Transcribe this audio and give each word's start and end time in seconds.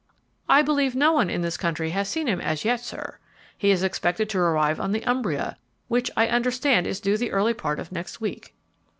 "I 0.49 0.63
believe 0.63 0.95
no 0.95 1.11
one 1.13 1.29
in 1.29 1.43
this 1.43 1.57
country 1.57 1.91
has 1.91 2.09
seen 2.09 2.25
him 2.25 2.41
as 2.41 2.65
yet, 2.65 2.79
sir. 2.79 3.19
He 3.55 3.69
is 3.69 3.83
expected 3.83 4.29
to 4.31 4.39
arrive 4.39 4.79
on 4.79 4.93
the 4.93 5.05
'Umbria,' 5.05 5.57
which 5.89 6.09
I 6.17 6.25
understand 6.25 6.87
is 6.87 6.99
due 6.99 7.17
the 7.17 7.31
early 7.31 7.53
part 7.53 7.79
of 7.79 7.91
next 7.91 8.19
week." 8.19 8.55